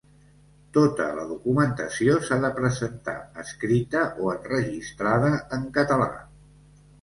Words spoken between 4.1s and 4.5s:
o